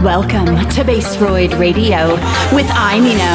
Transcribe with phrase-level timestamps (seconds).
[0.00, 2.14] Welcome to Bassroyd Radio
[2.54, 3.34] with Imino,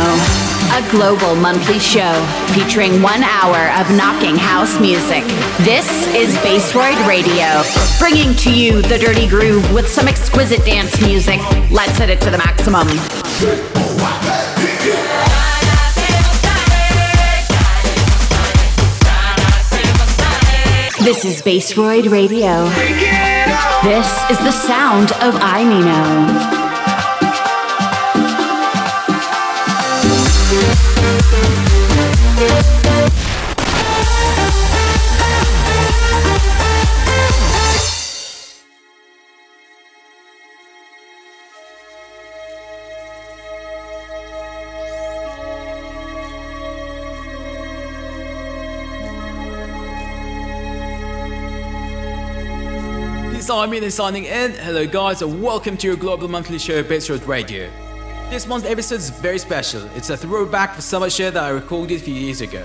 [0.71, 5.25] a global monthly show featuring one hour of knocking house music.
[5.65, 7.63] This is Bassroyd Radio,
[7.99, 11.41] bringing to you the dirty groove with some exquisite dance music.
[11.69, 12.87] Let's hit it to the maximum.
[21.03, 23.34] This is Bassroyd Radio.
[23.83, 25.35] This is the sound of
[53.65, 53.75] Imino.
[53.75, 54.51] Simon signing in.
[54.51, 57.67] Hello guys and welcome to your global monthly show Bassroyd Radio.
[58.29, 59.83] This month's episode is very special.
[59.95, 62.63] It's a throwback for summer show that I recorded a few years ago.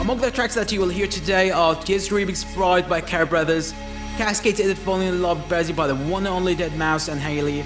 [0.00, 3.72] Among the tracks that you will hear today are Kiss Remix Fried by Car Brothers,
[4.18, 7.64] Kaskade Edit Falling in Love Busy by the one and only Deadmau5 and Haley,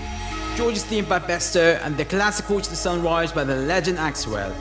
[0.55, 4.55] George's Theme by Besto, and the classic Watch the Sunrise by the legend Axwell.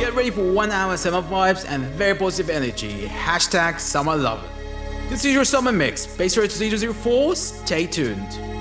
[0.00, 3.06] Get ready for one hour summer vibes and very positive energy.
[3.06, 4.44] Hashtag Summer Love.
[5.10, 6.06] This is your summer mix.
[6.06, 6.52] Bassroyd
[6.94, 7.34] 004.
[7.34, 8.59] Stay tuned.